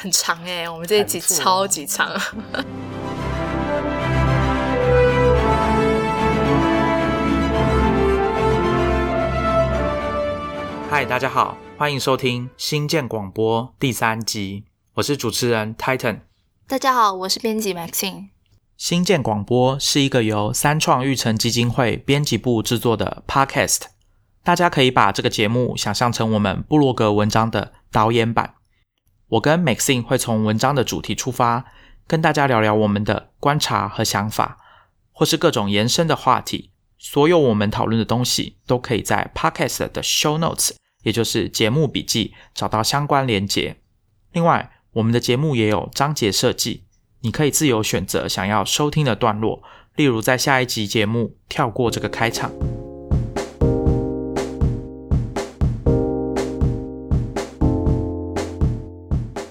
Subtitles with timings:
[0.00, 2.08] 很长哎，我们这一集超级长。
[10.88, 16.20] 嗨，大家好，欢迎收听新建广播第三集，我是主持人 Titan。
[16.68, 18.28] 大家好，我是编辑 Maxine。
[18.76, 23.80] 新建广播是一个由三创育成基金会编辑部制作的 Podcast，
[24.44, 28.54] 大家可以把这个节目想象成我们部落格文章的导演版。
[29.28, 31.66] 我跟 Maxine 会从文章的主题出发，
[32.06, 34.58] 跟大家聊聊我们的观察和想法，
[35.12, 36.70] 或是各种延伸的话题。
[36.98, 40.70] 所有我们讨论的东西都可以在 Podcast 的 Show Notes，
[41.02, 43.76] 也就是节目笔记找到相关连结。
[44.32, 46.84] 另外，我们的节目也有章节设计，
[47.20, 49.62] 你可以自由选择想要收听的段落，
[49.94, 52.50] 例如在下一集节目跳过这个开场。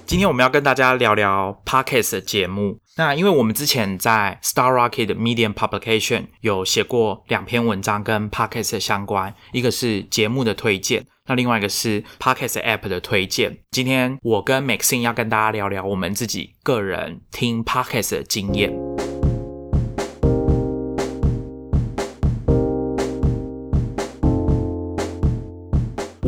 [0.08, 2.80] 今天我们要跟大家聊聊 podcast 的节目。
[2.96, 13.58] 那因为我们之前在 Star Rocket Medium Publication 有写过两篇文章跟 podcast 相关，一个是节目的推荐，那另外一个是 podcast app 的推荐。
[13.70, 18.72] 今天我跟 Maxine 要跟大家聊聊我们自己个人听 podcast 的经验。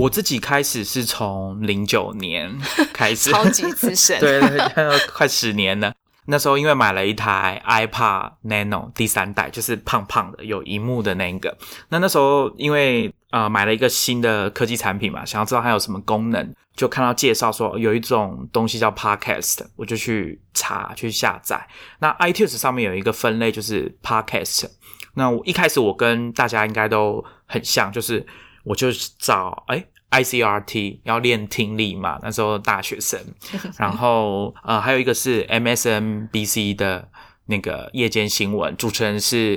[0.00, 2.58] 我自己开始是从零九年
[2.90, 5.92] 开始，超级资深， 对对，快十年了。
[6.26, 11.54] 那时候因为买了一台 iPad Nano 第三代，就是胖胖的有荧幕的那个。
[11.90, 21.68] 那那时候因为呃买了一个新的科技产品嘛，想要知道它有什么功能，就看到介绍说有一种东西叫 Podcast，我就去查去下载。
[21.98, 24.70] 那 iTunes 上面有一个分类就是 Podcast。
[25.14, 28.24] 那我一开始我跟大家应该都很像，就是
[28.64, 29.84] 我就找哎。
[30.12, 32.18] I C R T 要练听力嘛？
[32.20, 33.16] 那时候大学生，
[33.78, 37.08] 然后呃，还有一个是 M S N B C 的
[37.46, 39.56] 那个夜间新闻，主持人是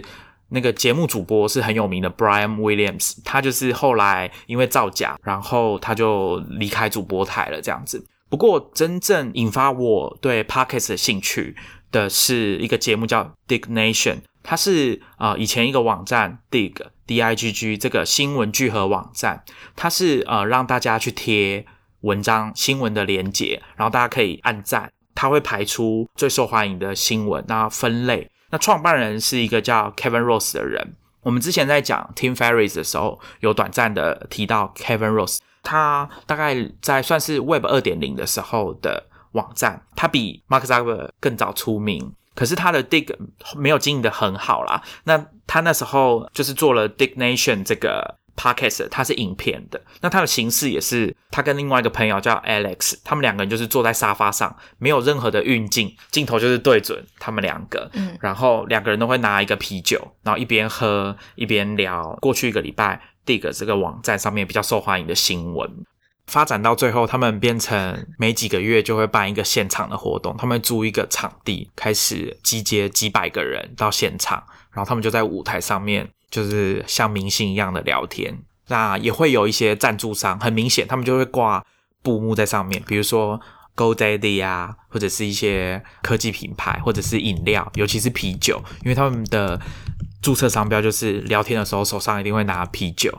[0.50, 8.06] 那个节目主播是很有名的 Brian Williams，他就是后来因为造假，然后他就离开主播台了这样子。
[8.30, 11.56] 不过真正引发我对 Podcast 的兴趣
[11.92, 16.76] 的是一个节目叫 Dignation，它是啊以前一个网站 Dig。
[17.06, 19.44] D I G G 这个新闻聚合网站，
[19.76, 21.66] 它是呃让大家去贴
[22.02, 28.30] 文章新闻的连接，然后大家可以按赞，它会排出最受欢迎的新闻，那分类。
[28.52, 30.96] 那创办人是一个叫 Kevin Rose 的人。
[31.22, 42.14] 我们之前在讲 Tim Ferriss 的时候，有短暂的提到 Kevin Rose，他大概在算是 Web 二点零的时候的网站，他比 Mark Zuckerberg 更早出名。
[42.36, 43.16] 可是他的 Dig
[43.56, 44.82] 没有经营的很好啦。
[45.04, 49.80] 那他那时候就是做了 Dignation 这个 podcast，它是影片的。
[50.02, 57.90] 那它的形式也是他跟另外一个朋友叫 Alex，他们两个人就是坐在沙发上，没有任何的运镜，镜头就是对准他们两个。
[57.94, 65.70] 嗯，然后两个人都会拿一个啤酒，然后一边喝一边聊过去一个礼拜 Dig 这个网站上面比较受欢迎的新闻。
[66.26, 70.36] 发展到最后，他们变成每几个月就会办一个现场的活动。
[70.38, 74.42] 他们租一个场地，开始集结几百个人到现场，
[74.72, 78.40] 然后他们就在舞台上面，就是像明星一样的聊天。
[78.68, 81.64] 那也会有一些赞助商，很明显，他们就会挂
[82.02, 83.40] 布幕在上面，比如说
[83.76, 89.60] GoDaddy 啊，或者是一些科技品牌，或者是饮料，尤其是啤酒，因为他们的
[90.22, 93.12] 注册商标就是聊天的时候手上一定会拿啤酒。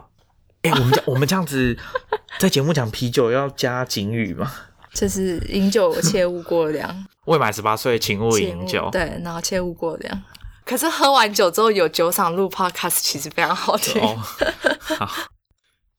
[0.65, 1.77] 哎，我们这我们这样子
[2.41, 4.51] 在节目讲啤酒要加警语吗？
[4.95, 8.89] 就是饮酒切勿过量， 未满十八岁请勿饮酒。
[8.91, 10.23] 对，然后切勿过量。
[10.65, 14.01] 可是喝完酒之后有酒嗓录 podcast 其实非常好听。
[14.97, 15.11] 好，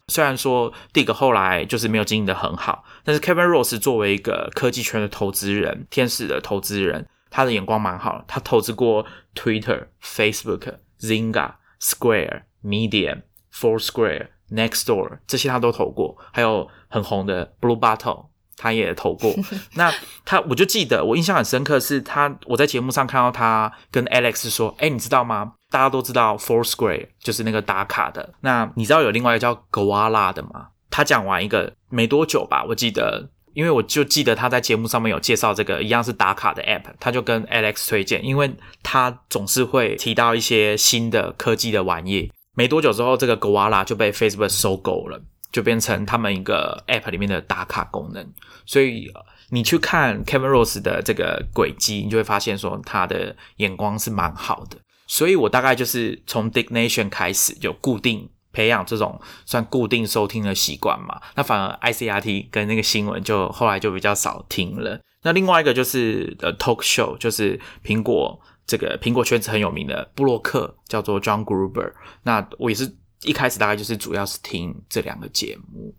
[0.08, 8.24] 虽然说 Dig 后来就是没有经营的很好，但是 Kevin Rose 作为一个科技圈的投资人，天使的投资人，他的眼光蛮好。
[8.28, 9.06] 他投资过
[9.36, 13.22] Twitter、Facebook、Zynga、Square、Medium、
[13.54, 14.30] Four Square。
[14.52, 19.34] Nextdoor 这些他都投过，还有很红的 Blue Bottle 他也投过。
[19.76, 25.54] 那他我就记得我印象很深刻是他我在节目上看到他跟 Alex 说：“哎，你知道吗？
[25.70, 28.34] 大家都知道 Foursquare 就是那个打卡的。
[28.42, 42.32] 那你知道有另外一个叫 Gala 的吗？”他讲完一个没多久吧，我记得，因为我就记得他在节目上面有介绍这个一样是打卡的 App，他就跟 Alex 推荐，因为他总是会提到一些新的科技的玩意。
[42.56, 45.22] 没多久之后，这个 g o a l a 就被 Facebook 收购了，
[45.52, 48.28] 就变成他们一个 App 里面的打卡功能。
[48.66, 49.12] 所以
[49.52, 54.78] 你去看 Kevin Rose 的这个轨迹，你就会发现说他的眼光是蛮好的。
[55.08, 61.22] 所以我大概就是从 Dignation 开始就固定培养这种算固定收听的习惯嘛。
[61.36, 65.00] 那反而 ICRT 跟那个新闻就后来就比较少听了。
[65.22, 71.94] 那另外一个就是呃 talk show，就是苹果这个苹果圈子很有名的布洛克，叫做 John Gruber。
[72.24, 75.96] 那我也是一开始大概就是主要是听这两个节目，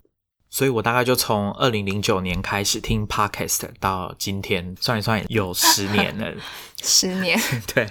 [0.50, 6.34] 所以我大概就从二零零九年开始听 podcast 到今天，算一算有十年了。
[6.82, 7.38] 十年，
[7.74, 7.88] 对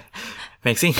[0.62, 0.96] ，Maxine，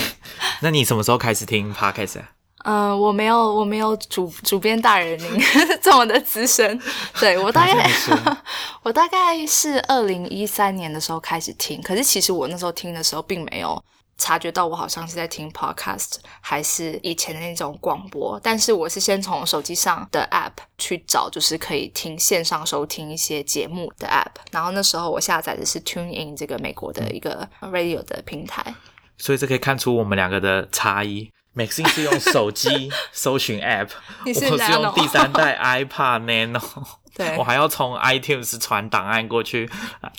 [0.60, 2.22] 那你什么时候开始听 podcast？
[2.66, 5.40] 呃，我没有，我没有主主编大人您
[5.80, 6.82] 这么的资深。
[7.20, 7.88] 对我大概，
[8.82, 13.80] 我大概是二零一三年的时候开始听，可是其实我那时候听的时候，并没有
[14.18, 18.40] 察觉到我好像是在听 podcast，还是以前的那种广播。
[18.42, 24.40] 但是我是先从手机上的 app 去找，就是可以听线上收听一些节目的 app。
[24.50, 28.74] 然后那时候我下载的是 Tune In 这个美国的一个 radio 的平台。
[29.18, 31.30] 所以这可以看出我们两个的差异。
[31.56, 33.88] Maxine 是用手机 搜寻 App，
[34.26, 36.62] 我是用第三代 iPad Nano，
[37.16, 39.68] 对我还要从 iTunes 传档案过去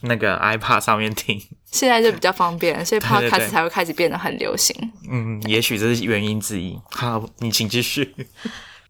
[0.01, 1.39] 那个 iPad 上面听。
[1.65, 4.75] 现在就比较方便，所以 Podcast 才会开始变得很流行。
[5.09, 6.79] 嗯，也许这是原因之一。
[6.89, 8.15] 好，你请继续。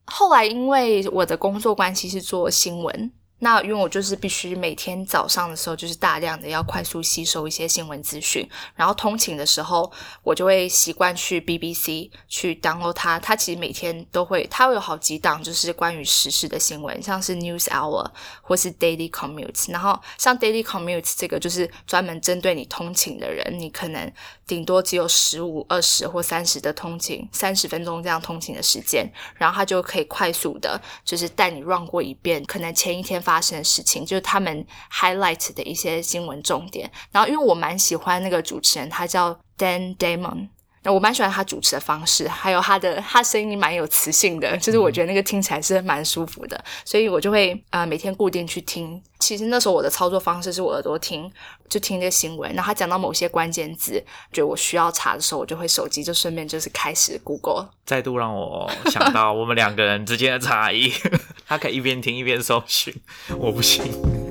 [0.05, 9.91] 后来因为我的工作关系是做新闻，那因为我就是必须每天早上的时候就是大量的要快速吸收一些新闻资讯，然后通勤的时候
[10.23, 18.09] 我就会习惯去 BBC 去 download 它，它其实每天都会，它会有好几档就是关于时事的新闻，像是 News Hour
[18.41, 24.11] 或是 Daily Commute，然后像 Daily Commute 这个就是专门针对你通勤的人，你可能
[24.47, 36.89] 顶多只有十五、二十或三十的通勤，三十分钟这样通勤的时间，然后它就可以快速的，就是带你 run 过一遍，可能前一天发生的事情，就是他们 highlight 的一些新闻重点。
[37.11, 40.47] 然后因为我蛮喜欢那个主持人，他叫 Dan Damon。
[40.87, 49.03] 那我蛮喜欢他主持的方式，还有他的他声音蛮有磁性的，就是我觉得那个听起来是蛮舒服的，所以我就会呃每天固定去听。
[49.19, 51.29] 其实那时候我的操作方式是我耳朵听，
[51.67, 54.01] 就听这个新闻，然后他讲到某些关键字，
[54.31, 57.67] 觉得我需要查的时候，我就会手机就顺便就是开始 Google。
[57.85, 60.93] 再度让我想到我们两个人之间的差异。
[61.45, 62.95] 他可以一边听一边搜寻，
[63.37, 64.26] 我不行。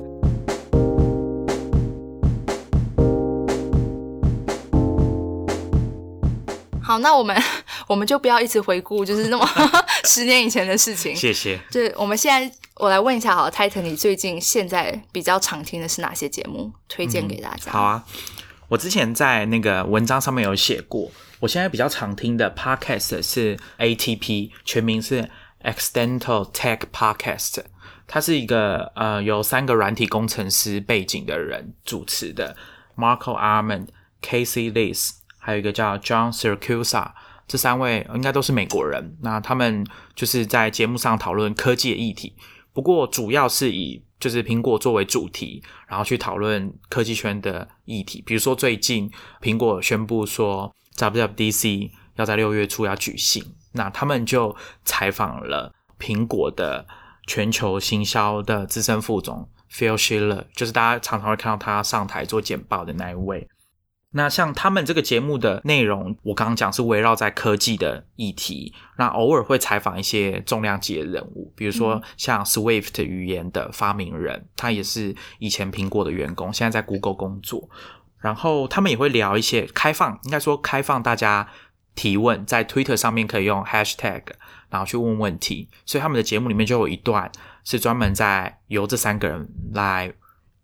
[6.96, 7.36] 好，那我们
[7.86, 9.46] 我们就不要一直回顾，就是那么
[10.04, 11.14] 十年以前的事情。
[11.14, 11.60] 谢谢。
[11.70, 16.72] 就是我们现在，我来问一下，好了，Titan，你最近现在比较常听的是哪些节目？
[16.88, 17.70] 推荐给大家。
[17.72, 18.04] 好啊，
[18.68, 21.10] 我之前在那个文章上面有写过，
[21.40, 25.28] 我现在比较常听的 podcast 是 ATP，全名是
[25.62, 27.64] Accidental Tech Podcast，
[28.06, 32.56] 它是一个呃由三个软体工程师背景的人主持的
[32.96, 33.88] ，Marco Arman、
[34.22, 35.10] Casey Lees，
[35.46, 37.12] 还有一个叫 John Siracusa，
[37.46, 39.16] 这三位应该都是美国人。
[39.22, 42.34] 那他们就是在节目上讨论科技的议题，
[42.72, 48.20] 不过主要是以就是苹果作为主题，然后去讨论科技圈的议题。
[48.26, 49.08] 比如说最近
[49.40, 56.84] 苹果宣布说 WWDC 要在六月初要举行，那他们就采访了苹果的
[57.28, 63.46] 全球行销的资深副总 Phil Schiller，就是大家常常会看到他上台做简报的那一位。
[64.12, 77.68] 那像他们这个节目的内容，我刚刚讲是围绕在科技的议题，那偶尔会采访一些重量级的人物，比如说像 Swift 语言的发明人，他也是以前苹果的员工，现在在 Google 工作。
[78.18, 81.48] 然后他们也会聊一些开放，应该说开放大家
[81.94, 84.22] 提问，在 Twitter 上面可以用 Hashtag，
[84.70, 85.68] 然后去问问题。
[85.84, 87.30] 所以他们的节目里面就有一段
[87.64, 90.14] 是专门在由这三个人来。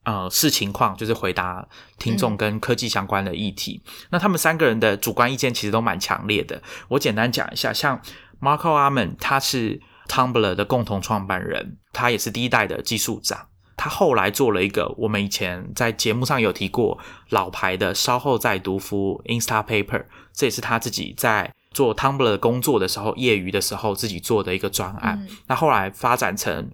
[0.05, 1.65] 呃，视情况就是回答
[1.97, 3.81] 听众跟科技相关的议题。
[4.11, 6.61] 那他们三个人的主观意见其实都蛮强烈的。
[6.89, 8.01] 我简单讲一下，像
[8.41, 13.47] Marco Arman，他是 Tumblr 的共同创办人，他也是第一代的技术长。
[13.77, 16.99] 他后来做了一个我们以前在节目上有提过
[17.31, 25.25] 老牌的稍后再读服务 Instapaper，这也是他自己在做 Tumblr 工作的时候，业余的时候自己做的一个专案。
[25.47, 26.73] 那后来发展成。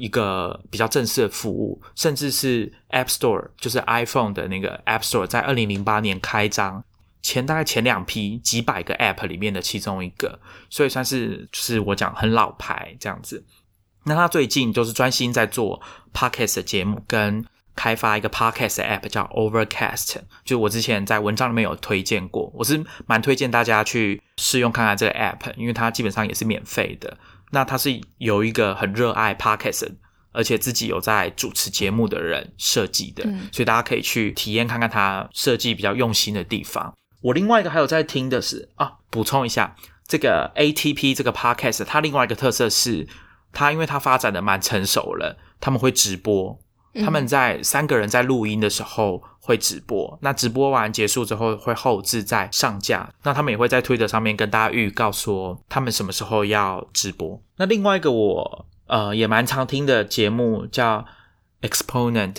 [0.00, 6.82] 一个比较正式的服务，甚至是 App Store，就是 iPhone 的那个 App Store，在二零零八年开张，
[7.20, 10.40] 前大概前两批几百个 App 里面的其中一个，
[10.70, 13.44] 所以算是就是我讲很老牌这样子。
[14.04, 15.82] 那他最近就是专心在做
[16.14, 17.44] Podcast 的节目，跟
[17.76, 27.18] 开发一个 Podcast App 叫 Overcast，就我之前在文章里面有推荐过，我是蛮推荐大家去试用看看这个 App，因为它基本上也是免费的。
[27.50, 29.88] 那他是有一个很热爱 podcast，
[30.32, 36.94] 而且自己有在主持节目的人设计的，所以大家可以去体验看看他设计比较用心的地方。
[37.22, 39.76] 我另外一个还有在听的是啊，补充一下，
[40.06, 43.06] 这个 ATP 这个 podcast，它另外一个特色是，
[43.52, 46.58] 它因为它发展的蛮成熟了，他们会直播，
[47.04, 53.12] 他们在三个人在录音的时候会直播，那直播完结束之后会后置再上架。
[53.22, 57.40] 那他们也会在推特上面跟大家预告说他们什么时候要直播。
[57.56, 61.04] 那另外一个我呃也蛮常听的节目叫
[61.62, 62.36] Exponent，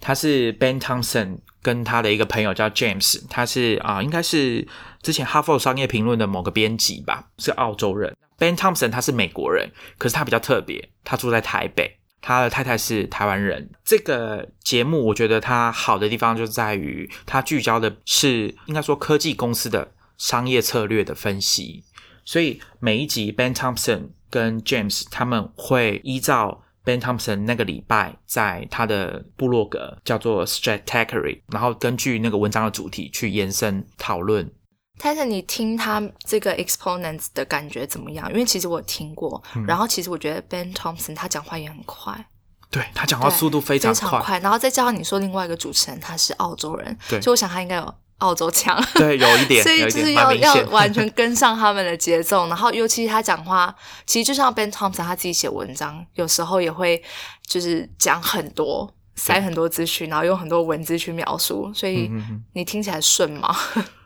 [0.00, 4.66] 他是 Ben Thompson 跟他的一个朋友叫 James，他是啊、应该是
[5.02, 8.16] 之前哈佛商业评论的某个编辑吧，是澳洲人。
[8.36, 11.98] Ben Thompson 他是美国人，可是他比较特别，他住在台北。
[12.24, 13.70] 他的太太是台湾人。
[13.84, 21.84] 这个节目我觉得它好的地方就在于，它聚焦的是应该说科技公司的商业策略的分析。
[22.24, 34.50] 所以每一集 Ben Thompson 跟 James 他们会依照 Ben Thompson 那个礼拜在他的部落格叫做 Strategy，然后根据那个文章的主题去延伸讨论。
[34.98, 38.30] 泰森，你听他这个 exponents 的感觉怎么样？
[38.30, 42.26] 因为其实我听过，嗯然后其实我觉得 Ben Thompson 他讲话也很快，
[42.70, 50.54] 对他讲话速度非常快，快，然后再加上你说另外一个主持人他是澳洲人，对所以我想他应该有澳洲腔，对，有一点， 所以就是要要。
[50.70, 53.74] 完全跟上他们的节奏，然后尤其是他讲话，
[54.06, 57.02] 其实就像 Ben Thompson 他自己写文章，有时候也会
[57.46, 58.92] 就是讲很多。
[59.16, 62.10] 塞很多资讯，然后用很多文字去描述，所以
[62.52, 63.56] 你听起来顺吗？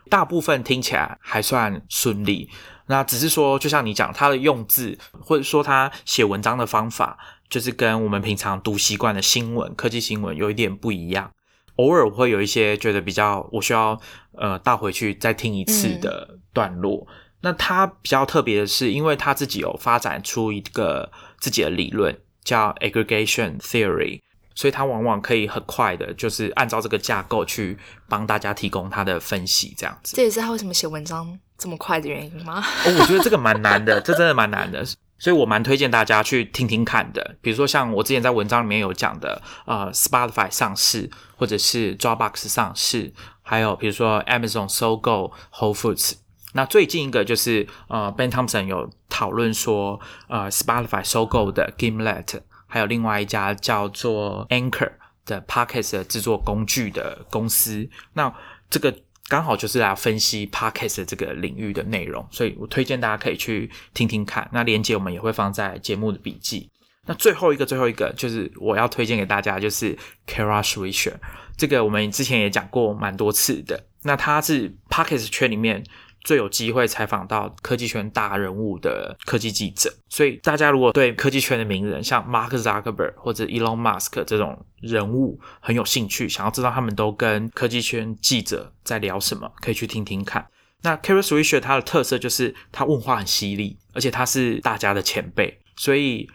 [0.08, 2.48] 大部分听起来还算顺利。
[2.86, 11.30] 那只是说，就像你讲，他的用字或者说他写文章的方法，就是跟我们平常读习惯的新闻、科技新闻有一点不一样。
[11.76, 14.00] 偶尔会有一些觉得比较，我需要
[14.32, 17.06] 呃倒回去再听一次的段落。
[17.42, 24.20] 那他比较特别的是，因为他自己有发展出一个自己的理论，叫 aggregation theory。
[24.58, 30.16] 所以他往往可以很快的，就是按照这个架构去帮大家提供他的分析，这样子。
[30.16, 32.60] 这也是他为什么写文章这么快的原因吗？
[32.84, 34.84] 哦，我觉得这个蛮难的， 这真的蛮难的，
[35.16, 37.36] 所以我蛮推荐大家去听听看的。
[37.40, 43.12] 比如说像我之前在文章里面有讲的，呃，Spotify 上市，或者是 Dropbox 上市，
[43.42, 46.14] 还有比如说 Amazon 收购 Whole Foods。
[46.54, 54.92] 那最近一个就是呃，Ben Thompson 有讨论说，呃，Spotify 收购的 Gimlet，还有另外一家叫做 Anchor
[55.26, 57.88] 的 Podcast 的制作工具的公司。
[58.12, 58.32] 那
[58.70, 58.94] 这个
[59.28, 64.48] 刚好就是来分析 podcast 这个领域的内容，所以我推荐大家可以去听听看。
[64.52, 66.70] 那连接我们也会放在节目的笔记。
[67.06, 69.96] 那最后一个，最后一个就是我要推荐给大家，就是
[70.26, 71.14] Kara Swisher。
[71.56, 73.82] 这个我们之前也讲过蛮多次的。
[74.02, 75.82] 那他是 podcast 圈里面
[76.24, 90.46] 最有机会采访到科技圈大人物的科技记者，所以大家如果对科技圈的名人，像 Mark Zuckerberg 或者 Elon Musk 这种人物很有兴趣，想要知道他们都跟科技圈记者在聊什么，可以去听听看。
[90.82, 96.28] 那 Kara Swisher 他的特色就是他问话很犀利，而且他是大家的前辈，所以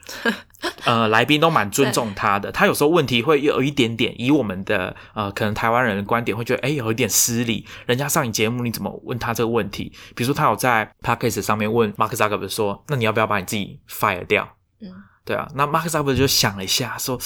[0.85, 2.51] 呃来宾都蛮尊重他的。
[2.51, 7.65] 他有时候问题会有一点点，以我们的呃可能台湾人的观点会觉得，哎，有一点失礼。
[7.85, 9.91] 人家上你节目，你怎么问他这个问题？
[10.15, 14.57] 比如说他有在 Podcast 上面问 Mark Zuckerberg 说，那你要不要把你自己 fire 掉？
[14.81, 14.89] 嗯，
[15.25, 17.17] 对啊，那 Mark Zuckerberg 就想了一下，说，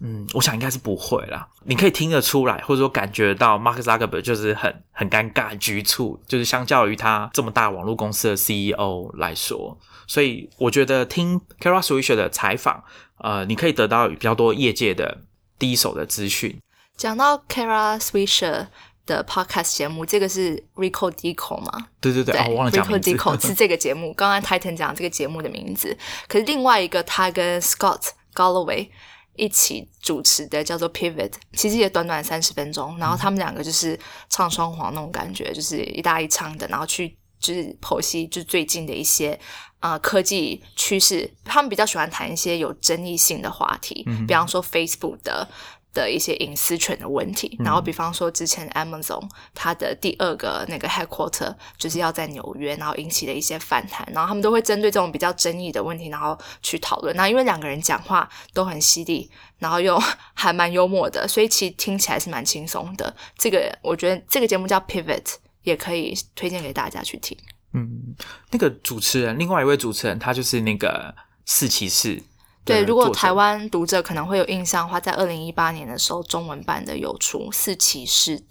[0.00, 1.46] 嗯，我想应该是不会啦。
[1.64, 12.82] 你可以听得出来，或者说感觉到 Mark Zuckerberg 就是很很尴尬、局促，就是相较于他这么大网络公司的 CEO 来说，所以我觉得听 Kara Swisher 的采访，
[13.18, 15.22] 呃，你可以得到比较多业界的
[15.56, 16.58] 第一手的资讯。
[16.96, 18.66] 讲到 Kara Swisher
[19.06, 21.86] 的 podcast 节目，这个是 Rico Dico 吗？
[22.00, 23.10] 对对对，哦，我忘了讲 Rico 名字。
[23.14, 25.96] Dico 是这个节目，刚刚 Titan 讲这个节目的名字，
[26.28, 28.88] 可是另外一个他跟 Scott Galloway
[29.36, 33.98] 一起主持的叫做 Pivot，其实也短短三十分钟，然后他们两个就是
[34.28, 39.38] 唱双簧那种感觉，就是一大一唱的，然后去就是剖析就是最近的一些
[39.80, 45.48] 呃科技趋势，他们比较喜欢谈一些有争议性的话题，比方说 Facebook 的。
[45.96, 57.16] 的一些隐私权的问题，然后比方说之前 Amazon 它的第二个那个 headquarter 就是要在纽约，然后引起了一些反弹，然后他们都会针对这种比较争议的问题，然后去讨论。
[57.16, 59.98] 那因为两个人讲话都很犀利，然后又
[60.34, 63.16] 还蛮幽默的，所以其实听起来是蛮轻松的。
[63.38, 65.24] 这个我觉得这个节目叫 Pivot，
[65.62, 67.36] 也可以推荐给大家去听。
[67.72, 68.14] 嗯，
[68.50, 71.14] 那个主持人，另外一位主持人，他就是那个
[71.46, 72.22] 四骑士。
[72.66, 78.42] 对，如果台湾读者可能会有印象的话，在二零一八年的时候，中文版的有出《四骑士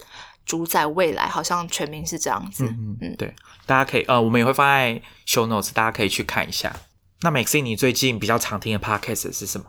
[0.45, 2.65] 主宰未来》，好像全名是这样子。
[2.65, 6.75] 嗯嗯，对，大家可以呃，我们也会放在 show notes，大家可以去看一下。
[7.21, 9.65] 那 Maxine，你最近比较常听的 podcast 是什么？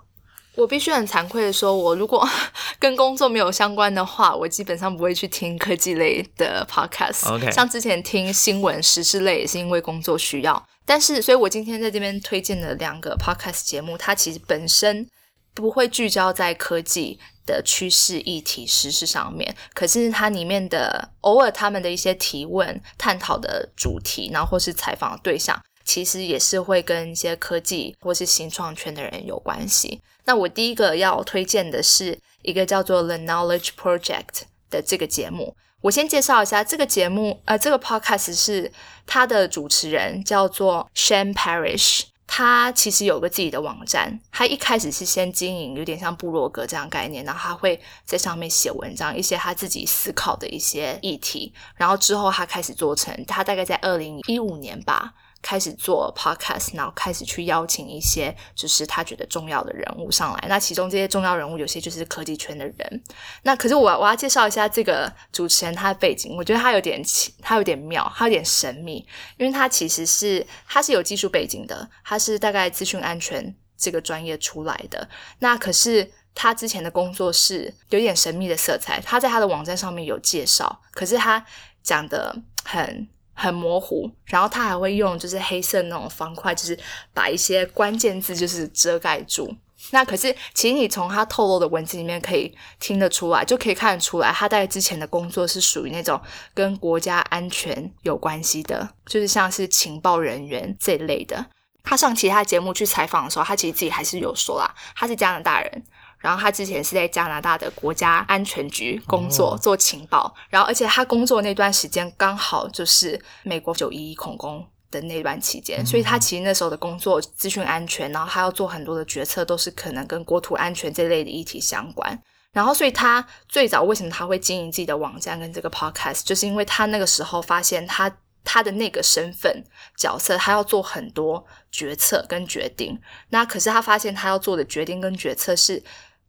[0.57, 2.27] 我必须很惭愧的说，我如果
[2.81, 7.33] 跟工作没有相关的话，我基本上不会去听科技类的 podcast。
[7.33, 15.07] OK 像之前听新闻时事类也是因为工作需要，但是所以我今天在这边推荐的两个 podcast 节目，它其实本身
[15.55, 19.55] 不会聚焦在科技的趋势、议题、时事上面。
[19.75, 30.03] 可是它里面的偶尔他们的一些提问、探讨的主题，然后或是采访的对象，其实也是会跟一些科技或是新创圈的人有关系。
[30.25, 35.57] 那我第一个要推荐的是一个叫做 The Knowledge Project 的这个节目。
[35.83, 38.73] 我先介绍一下这个节目，呃，这个 podcast 是
[39.07, 42.03] 它的主持人叫做 Shane Parrish。
[42.29, 55.15] 他其实有个自己的网站，他一开始是先经营有点像部落格这样概念，然后他会在上面写文章，一些他自己思考的一些议题，然后之后他开始做成，他大概在二零一五年吧。
[55.43, 60.47] 开始做 podcast，然后开始去邀请一些就是他觉得重要的人物上来。
[60.49, 63.03] 那其中这些重要人物有些就是科技圈的人。
[63.43, 67.01] 那可是我我要介绍一下这个主持人他的背景，我觉得他有点
[67.41, 75.09] 他有点妙，他有点神秘，因为他其实是他是有技术背景的，他是大概资讯安全这个专业出来的。
[75.39, 81.47] 那可是他之前的工作是有点神秘的色彩，他在他的网站上面有介绍，可是他
[81.83, 83.09] 讲的很。
[83.37, 86.77] 很模糊，然后他还会用就是黑色那种方块，就是
[87.13, 89.55] 把一些关键字就是遮盖住。
[89.91, 96.21] 那可是其实你从他透露的文字里面可以听得出来，就可以看得出来，他在之前的工作是属于那种
[96.55, 101.47] 跟国家安全有关系的，就是像是情报人员这一类的。
[101.85, 105.85] 他上其他节目去采访的时候，他其实自己还是有说啦，他是加拿大人。
[106.27, 110.35] 然后他之前是在加拿大的国家安全局工作，做情报。
[110.51, 122.21] 然后，而且他工作那段时间刚好就是美国九一一恐攻的那段期间，所以他其实那时候的工作资讯安全，然后他要做很多的决策，都是可能跟国土安全这类的议题相关。
[122.51, 128.11] 然后，所以他最早为什么他会经营自己的网站跟这个 podcast，就是因为他那个时候发现他
[128.43, 129.63] 他的那个身份
[129.97, 133.01] 角色，他要做很多决策跟决定。
[133.29, 135.81] 那可是他发现他要做的决定跟决策是。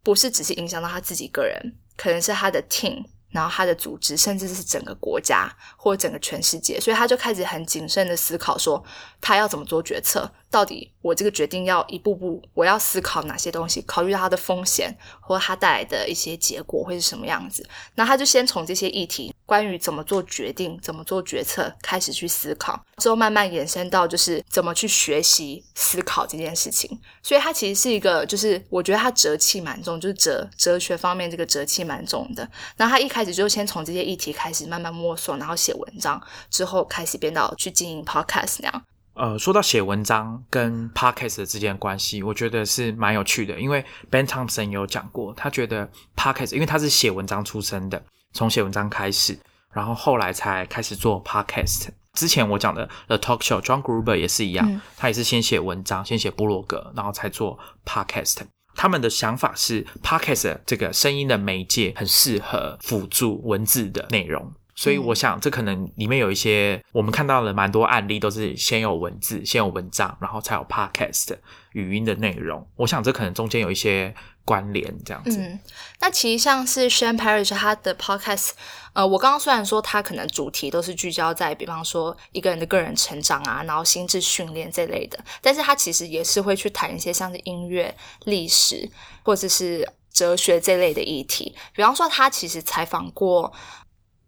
[0.07, 8.81] 不是只是影响到他自己个人，可能是他的 team，然后他的组织，甚至是整个国家或整个全世界，所以他就开始很谨慎的思考，说
[9.19, 19.33] 他要怎么做决策，到底我这个决定要一步步，我要思考哪些东西，考虑到它的风险或它带来的一些结果会是什么样子，那他就先从这些议题。
[19.45, 26.99] 关于怎么做决定、怎么做决策，开始去思考，之后慢慢延伸到就是怎么去学习思考这件事情。
[27.23, 32.45] 所以它其实是一个，就是我觉得它哲气蛮重，就是哲哲学方面这个哲气蛮重的。
[32.75, 38.83] 那他一开始就先从这些议题开始慢慢摸索，然后写文章，之后开始变到去经营 podcast 那样。
[39.17, 48.01] 呃，说到写文章跟 podcast 之间的关系，我觉得是蛮有趣的，因为 Ben Thompson 有讲过，他觉得 podcast，因为他是写文章出身的。
[48.33, 49.39] 从写文章开始，
[49.73, 51.87] 然后后来才开始做 podcast。
[52.13, 58.41] 之前我讲的 The Talk Show，John Gruber 也是一样，他也是先写文章，先写部落格，然后才做 podcast。
[58.75, 71.35] 他们的想法是，podcast 这个声音的媒介很适合辅助文字的内容，所以我想这可能里面有一些我们看到了蛮多案例，都是先有文字，先有文章，然后才有 podcast
[71.73, 72.65] 语音的内容。
[72.77, 74.15] 我想这可能中间有一些。
[74.47, 75.59] 关联这样子，嗯，
[75.99, 78.51] 那其实像是 Shane Parrish 他的 podcast，
[78.93, 88.89] 呃，我刚刚虽然说他可能主题都是聚焦在，比方说一个人的个人成长啊，然后心智训练这类的，但是他其实也是会去谈一些像是音乐、历史
[89.21, 91.53] 或者是哲学这类的议题。
[91.75, 93.51] 比方说，他其实采访过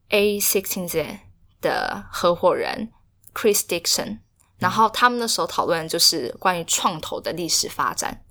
[0.10, 1.19] A Sixteen Z
[1.62, 2.91] 的合伙人
[3.34, 4.19] Chris Dixon。
[4.58, 8.22] 然后他们那时候讨论就是关于创投的历史发展，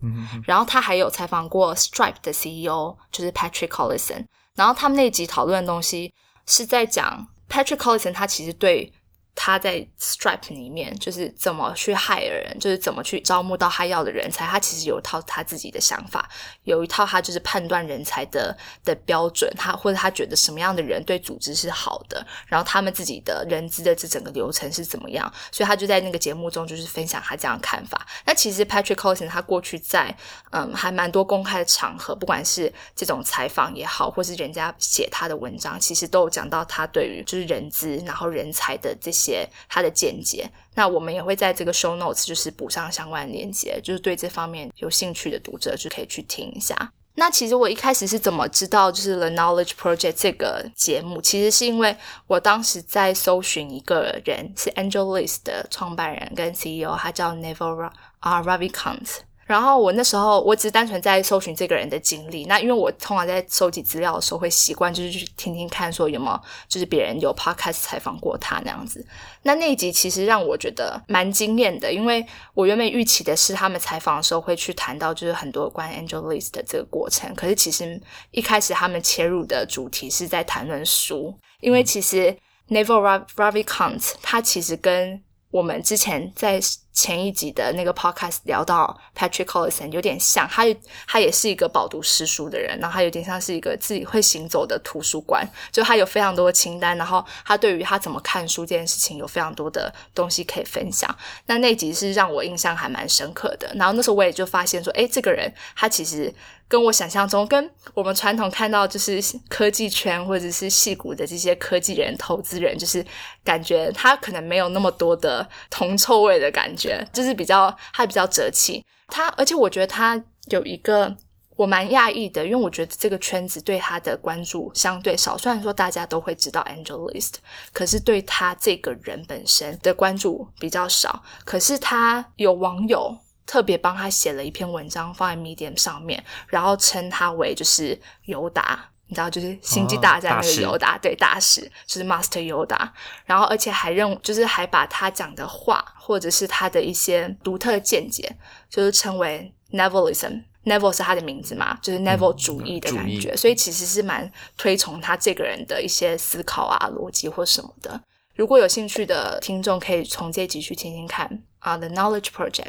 [0.45, 6.12] 然后他还有采访过 Stripe 的 CEO，就是 Patrick Collison，然后他们那集讨论的东西
[6.45, 8.93] 是在讲 Patrick Collison，他其实对。
[9.40, 14.44] 他在 Stripe 里面就是怎么去害人，就是怎么去招募到他要的人才。
[14.44, 16.29] 他其实有一套他自己的想法，
[16.64, 19.48] 有一套他就是判断人才的的标准。
[19.57, 25.33] 他或者他觉得什么样的人对组织是好的，然后他们自己的人资的这整个流程是怎么样。
[25.53, 28.05] 所以他就在那个节目中就是分享他这样看法。
[28.27, 30.12] 那其实 Patrick Collison 他过去在
[30.51, 39.28] 嗯还蛮多公开的场合，不管是这种采访也好，或是人家写他的文章，其实都有讲到他对于就是人资然后人才的这些。
[39.69, 46.93] 他的见解，那我们也会在这个 show notes 就是补上相关的链接，就是对这方面有兴趣的读者就可以去听一下。
[47.14, 51.21] 那其实我一开始是怎么知道就是 The Knowledge Project 这个节目？
[51.21, 51.97] 其实是因为
[52.29, 59.28] 我当时在搜寻一个人，是 AngelList 的创办人跟 CEO，他叫 Neville 啊 Ravikant。
[59.49, 62.45] 然后我那时候我只是单纯在搜寻这个人的经历。
[62.45, 69.05] 那因为我通常在收集资料的时候会习惯就是去听听看，说有没有就是别人有 podcast 采访过他那样子。
[69.43, 77.99] 那那一集其实让我觉得蛮惊艳的，因为我原本预期的是他们采访的时候会去谈到就是很多关于 Angel List 的这个过程，可是其实
[78.31, 82.37] 一开始他们切入的主题是在谈论书，因为其实
[82.69, 86.61] Neville Ravikant 他其实跟我们之前在
[86.99, 90.65] 前一集的那个 podcast 聊到 Patrick Collison 有点像，他
[91.07, 101.17] 他也是一个饱读诗书的人，然后他有点像是一个自己会行走的图书馆，就他有非常多的清单，然后他对于他怎么看书这件事情有非常多的东西可以分享。
[101.47, 106.35] 那那集是让我印象还蛮深刻的，然后那时候我也就发现说，哎，这个人他其实。
[106.71, 113.03] 跟我想象中，跟我们传统看到就是科技圈或者是戏骨的这些科技人、投资人，就是
[113.43, 118.85] 感觉他可能没有那么多的铜臭味的感觉，就是比较他比较哲气。
[119.09, 121.16] 他而且我觉得他有一个
[121.57, 125.37] 我蛮讶异的，因为我觉得这个圈子对他的关注相对少。
[125.38, 127.35] 虽然说大家都会知道 Angel List，
[127.72, 131.22] 可是对他这个人本身的关注比较少。
[131.44, 133.18] 可是他有网友。
[133.51, 142.92] 特别帮他写了一篇文章放在 Medium 上面，然后称他为就是尤达，你知道就是星际大战那个尤达，对大使就是 Master 尤达，
[143.25, 148.37] 然后而且还认就是还把他讲的话或者是他的一些独特的见解，
[148.68, 158.01] 就是称为 Nevilism，Nevil 是他的名字嘛，就是 Nevil 主义的感觉，所以其实是蛮推崇他这个人的一些思考啊、逻辑或什么的。
[158.37, 162.62] 如果有兴趣的听众，可以从这集去听听看啊，《The Knowledge Project》。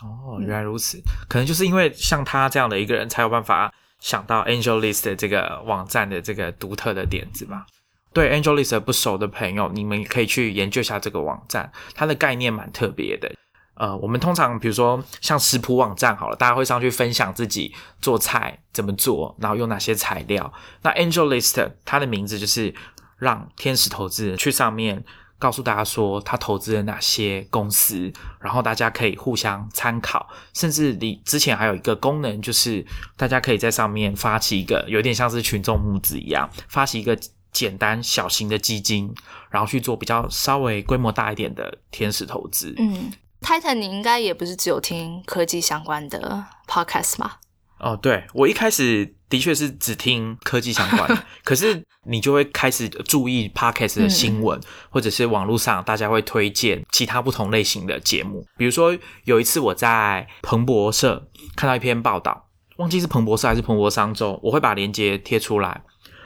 [0.00, 7.66] 哦，原来如此，可能就是因为像他这样的一个人才有办法想到 Angel List 这个网站的这个独特的点子吧。
[8.12, 13.30] 对 Angel List 不熟的朋友，你们可以去研究一下这个网站，它的概念蛮特别的。
[13.74, 20.52] 呃，我们通常比如说像食谱网站好了，大家会上去分享自己做菜怎么做，然后用哪些材料。
[20.82, 22.74] 那 Angel List 它的名字就是
[23.18, 25.04] 让天使投资人去上面。
[25.38, 32.84] 告诉大家说他投资了哪些公司，然后大家可以互相参考，甚至你之前还有一个功能，就是
[33.16, 37.16] 大家可以在上面发起一个有点像是群众募资一样，发起一个
[37.52, 39.14] 简单小型的基金，
[39.50, 42.74] 然后去做比较稍微规模大一点的天使投资。
[42.76, 47.40] 嗯，Titan，你应该也不是只有听科技相关的 podcast 吧？
[47.78, 54.58] 哦，对我一开始的确是只听科技相关， 可是你就会开始注意 podcast 的新闻，
[54.90, 58.46] 或者是网络上大家会推荐其他不同类型的节目。
[58.56, 65.82] 比如说有一次我在彭博社看到一篇报道，忘记是彭博社还是彭博商周，我会把链接贴出来。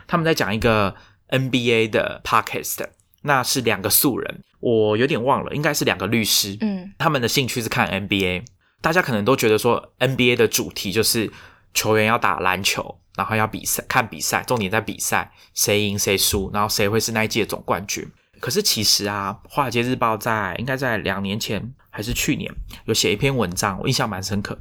[0.07, 0.95] 他们在讲一个
[1.31, 2.87] NBA 的 podcast，
[3.23, 6.57] 那是两个素人，我有点忘了，应该是两个律师。
[6.61, 8.45] 嗯，他们的兴趣是看 NBA。
[8.83, 11.31] 大家可能都觉得说 NBA 的主题就是
[11.75, 18.07] 球员要打篮球，然后要比赛看比赛，重点在比赛谁赢谁输，然后谁会是那一届总冠军。
[18.41, 22.53] 可是其实啊，《华尔街日报》在应该在两年前还是去年
[22.85, 24.59] 有写一篇文章，我印象蛮深刻。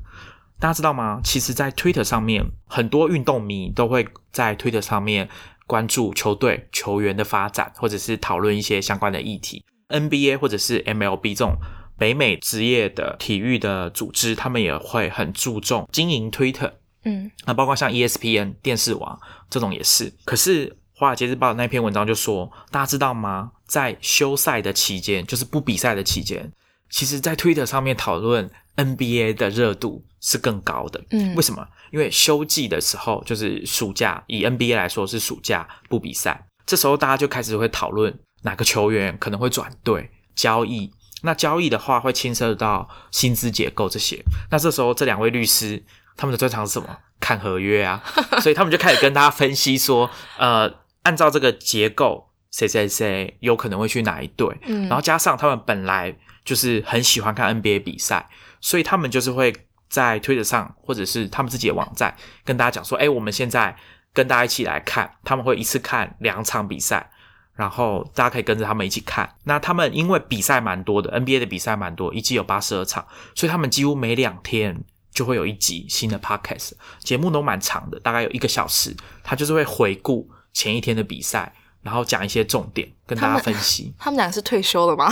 [0.60, 1.20] 大家知道吗？
[1.24, 5.28] 其实，在 Twitter 上面，很多运动迷都会在 Twitter 上面
[5.66, 9.66] 关注球队球员的发展，或者是讨论一些相关的议题。
[9.90, 11.58] NBA 或者是 MLB 这种。
[11.98, 16.72] 北美职业的体育的组织，他们也会很注重经营 Twitter，
[17.04, 20.14] 嗯，那包括像 ESPN 电视网这种也是。
[20.24, 23.52] 可是《华尔街日报》那篇文章就说，大家知道吗？
[23.66, 26.52] 在休赛的期间，就是不比赛的期间，
[26.90, 31.02] 其实，在 Twitter 上面讨论 NBA 的热度是更高的。
[31.12, 31.68] 嗯，为什么？
[31.92, 40.92] 因为休季的时候，就是暑假，以 NBA 来说是暑假不比赛，这时候大家就开始会讨论哪个球员可能会转队交易。
[41.24, 45.84] 那交易的话会牵涉到薪资结构这些，那这时候这两位律师
[46.22, 46.88] 他们的专长是什么？
[47.20, 48.00] 看合约啊，
[48.44, 50.08] 所以他们就开始跟大家分析说，
[50.38, 58.30] 呃，按照这个结构，谁谁谁有可能会去哪一队，嗯，然后加上他们本来就是很喜欢看 NBA 比赛，
[58.60, 59.52] 所以他们就是会
[59.90, 63.76] 在推特上或者是他们自己的网站跟大家讲说，哎，我们现在
[64.14, 67.10] 跟大家一起来看，他们会一次看两场比赛。
[67.54, 69.30] 然后大家可以跟着他们一起看。
[69.44, 73.06] 那他们因为比赛蛮多的，NBA 的比赛蛮多，一季有八十二场，
[73.36, 78.96] 所以他们几乎每两天就会有一集新的 podcast 节目，都蛮长的，大概有一个小时。
[79.24, 83.94] 他就是会回顾前一天的比赛，然后讲一些重点跟大家分析。
[84.00, 85.12] 他们两个是退休了吗？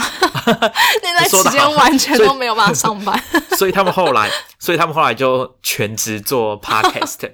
[1.02, 3.22] 那段时间完全都没有办法上班，
[3.56, 7.30] 所以他们后来，所以他们后来就全职做 podcast。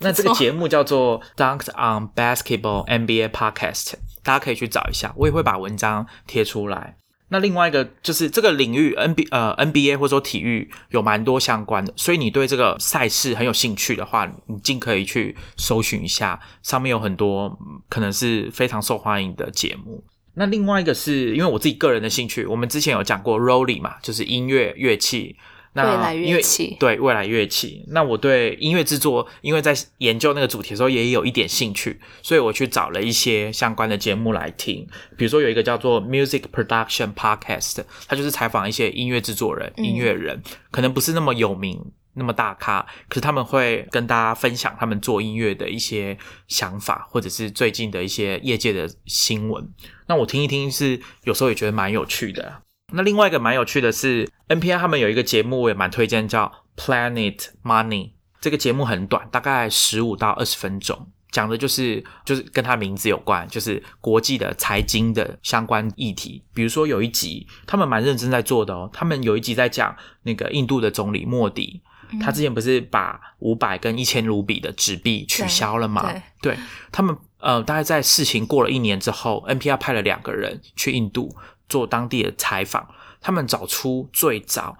[0.00, 3.94] 那这个节目叫做 Dunked on Basketball NBA Podcast。
[4.22, 6.96] 大家可以去找一下，我也会把文章贴出来。
[7.30, 20.02] 那另外一个就是这个领域 N B 呃 N B A 或者说体育有蛮多相关的，所以你对这个赛事很有兴趣的话，你尽可以去搜寻一下，上面有很多可能是非常受欢迎的节目。
[20.34, 25.36] 那另外一个是因为我自己个人的兴趣，我们之前有讲过 rolling 嘛，就是音乐乐器。
[25.74, 34.86] 那未来乐器对未来乐器，那我对音乐制作，因为在研究那个主题的时候也有一点兴趣，所以我去找了一些相关的节目来听。
[35.16, 41.92] 比如说有一个叫做 Music Production Podcast，它就是采访一些音乐制作人、嗯音乐人，可能不是那么有名。
[42.14, 49.72] 那么大咖，可是他们会跟大家分享他们做音乐的一些想法，或者是最近的一些业界的新闻。
[50.08, 52.62] 那我听一听是有时候也觉得蛮有趣的。
[52.92, 58.12] 那另外一个蛮有趣的是，NPR 他们有一个节目我也蛮推荐，叫 Planet Money。
[58.40, 66.42] 这个节目很短，大概十五到二十分钟，讲的就是就是跟他名字有关，就是国际的财经的相关议题。
[66.54, 68.88] 比如说有一集，他们蛮认真在做的哦。
[68.92, 71.82] 他们有一集在讲那个印度的总理莫迪，
[72.22, 76.02] 他之前不是把五百跟一千卢比的纸币取消了吗？
[76.40, 76.58] 对对
[76.92, 81.36] 他们呃，大概在事情过了一年之后，NPR 派了两个人去印度
[81.68, 82.88] 做当地的采访，
[83.20, 84.76] 他们找出最早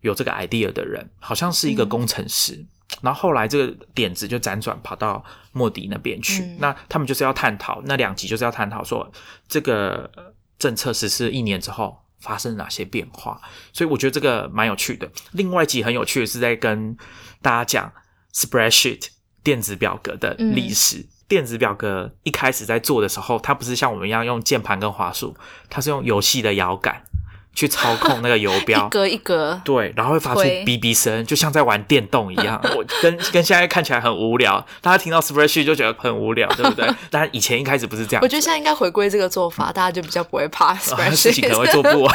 [0.00, 2.64] 有这个 idea 的人，好像是一个工程师。
[3.02, 9.10] 然后后来这个点子就辗转跑到莫迪那边去，嗯那他们就是要探讨那两集就是要探讨说
[9.46, 13.40] 这个呃政策实施一年之后发生哪些变化，
[13.72, 15.08] 所以我觉得这个蛮有趣的。
[15.30, 16.96] 另外一集很有趣的是在跟
[17.40, 17.92] 大家讲
[18.34, 19.06] spreadsheet
[19.44, 21.06] 电子表格的历史。
[21.30, 25.36] 电子表格一开始在做的时候，它不是像我们一样用键盘跟滑鼠，
[25.70, 27.04] 它是用游戏的摇杆
[27.54, 32.60] 去操控那个游标， 一格一格，对，然后会发出推哔哔声，就像在玩电动一样。
[32.76, 36.92] 我跟跟现在看起来很无聊，大家听到 spreadsheet 就觉得很无聊，对不对？
[37.10, 40.74] 但以前一开始不是这样我，觉得现在应该回归这个做法，大家就比较不会怕啊
[41.10, 41.72] 事情可能会 spreadsheet。
[41.72, 42.14] 做不完。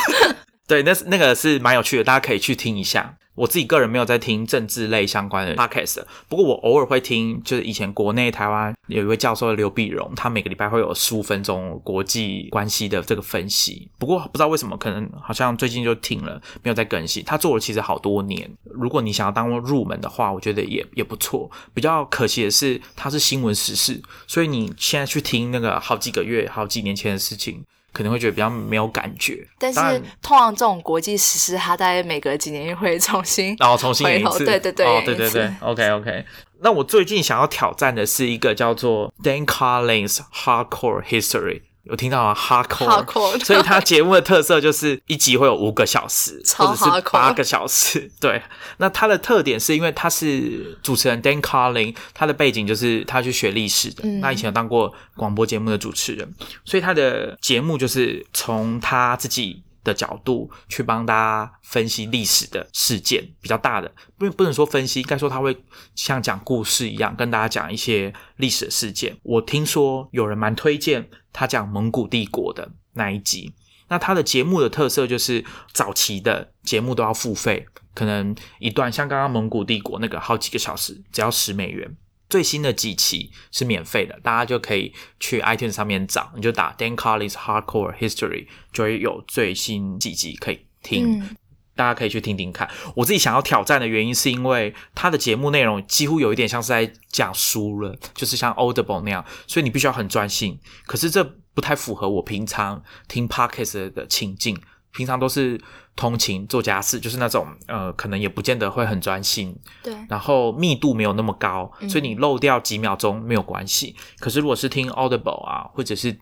[0.67, 3.15] 对，那是那个是蛮有趣的，大家可以去听一下。
[3.36, 13.88] 我自己个人没有在听政治类相关的 podcast，不过我偶尔会听，就是以前国内台湾有一位教授刘碧荣，他每个礼拜会有十五分钟国际关系的这个分析。
[13.98, 17.24] 不过不知道为什么，可能好像最近就停了，没有再更新。
[17.26, 21.52] 他做了其实好多年，如果你想要当入门的话，我觉得也也不错。
[21.74, 27.63] 比较可惜的是，它是新闻时事，所以你现在去听那个好几个月、好几年前的事情。
[27.95, 29.79] 可能会觉得比较没有感觉，但是
[30.21, 36.25] 通常这种国际实施，它大概每隔几年会重新然后重新演一次，对对对哦，对对对，OK OK。
[36.60, 48.12] 那我最近想要挑战的是一个叫做 Dan Carlin's Hardcore History，有听到吗？Hardcore，Hardcore 所以它节目的特色就是一集会有五个小时， 或者是八个小时。
[48.19, 48.41] 对，
[48.78, 54.19] 那它的特点是因为他是主持人 Dan Carlin，他的背景就是他去学历史的，嗯。
[54.19, 65.56] 那以前有当过广播节目的主持人，所以他的节目就是从他自己的角度去帮大家分析历史的事件，比较大的，不不能说分析，应该说他会
[65.95, 69.15] 像讲故事一样，跟大家讲一些历史的事件。
[69.24, 73.54] 我听说有人蛮推荐他讲蒙古帝国的那一集。
[73.88, 81.95] 那他的节目的特色就是早期的节目都要付费，可能一段像刚刚蒙古帝国那个好几个小时，只要十美元。
[82.30, 91.20] 最新的几期是免费的，大家就可以去 iTunes 上面找，你就打 Dan Carlin's Hardcore History，就会有最新几集可以听。
[91.20, 91.36] 嗯
[91.78, 92.70] 大家可以去听听看。
[92.96, 100.58] 我自己想要挑战的原因，是因为他的节目内容几乎有一点像是在讲书了，就是像 Audible 那样，所以你必须要很专心。
[100.86, 101.22] 可是这
[101.54, 104.58] 不太符合我平常听 Podcast 的情境，
[104.95, 105.60] 平常都是
[105.95, 111.89] 通勤做家事，就是那种呃，可能也不见得会很专心，对，然后密度没有那么高，嗯。
[111.89, 113.95] 所以你漏掉几秒钟没有关系。
[114.19, 116.17] 可是如果是听 Audible 啊，或者是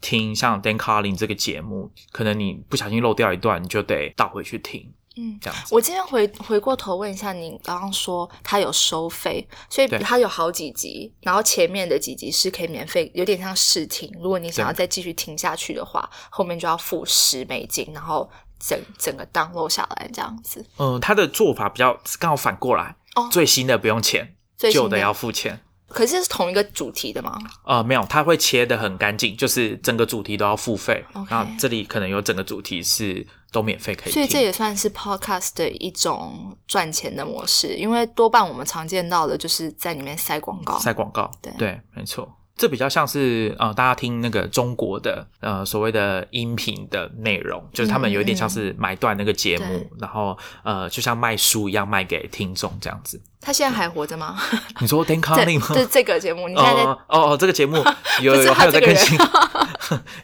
[0.00, 5.38] 听像 Dan Carlin 这个节目，可能你不小心漏掉一段，你就得倒回去听，嗯。
[5.40, 5.74] 这样子。
[5.74, 14.10] 我今天回回过头问一下，你刚刚说它有收费，所以对它有好几集，然后前面的几集是可以免费，有点像试听。
[14.20, 20.64] 如果你想要再继续听下去的话，后面就要付十美金，然后整整个 download 下来这样子。
[20.78, 25.60] 嗯，他的做法比较刚好反过来，哦最新的不用钱，旧的要付钱。
[25.96, 27.38] 可是是同一个主题的吗？
[27.64, 31.02] 呃，没有，它会切的很干净，就是整个主题都要付费。
[31.30, 34.12] 然后这里可能有整个主题是都免费可以听。
[34.12, 40.78] 所以这也算是 podcast 的一种赚钱的模式，因为多半我们常见到的就是在里面塞广告。
[40.78, 42.30] 塞广告，对对，没错。
[42.56, 53.20] 这比较像是呃，大家听那个中国的呃所谓的音频的内容，就是他们有一点像是买断那个节目，对然后呃，就像卖书一样卖给听众这样子。
[53.40, 54.36] 他现在还活着吗？
[54.80, 55.66] 你说 Dan 这 Carlin 吗？
[55.74, 57.76] 这这个节目，你现在在哦哦哦，这个节目
[58.22, 59.18] 有有还有在更新，